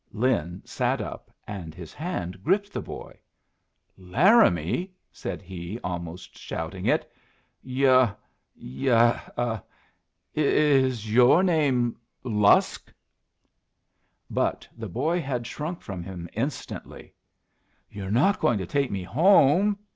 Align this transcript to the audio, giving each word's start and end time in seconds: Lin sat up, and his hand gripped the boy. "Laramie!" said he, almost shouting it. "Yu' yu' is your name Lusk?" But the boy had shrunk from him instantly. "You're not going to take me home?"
Lin 0.13 0.63
sat 0.65 0.99
up, 0.99 1.29
and 1.45 1.75
his 1.75 1.93
hand 1.93 2.43
gripped 2.43 2.73
the 2.73 2.81
boy. 2.81 3.19
"Laramie!" 3.99 4.93
said 5.11 5.43
he, 5.43 5.79
almost 5.83 6.35
shouting 6.39 6.87
it. 6.87 7.07
"Yu' 7.61 8.07
yu' 8.55 9.13
is 10.33 11.13
your 11.13 11.43
name 11.43 11.95
Lusk?" 12.23 12.91
But 14.27 14.67
the 14.75 14.89
boy 14.89 15.21
had 15.21 15.45
shrunk 15.45 15.81
from 15.81 16.01
him 16.03 16.27
instantly. 16.33 17.13
"You're 17.87 18.09
not 18.09 18.39
going 18.39 18.57
to 18.57 18.65
take 18.65 18.89
me 18.89 19.03
home?" 19.03 19.77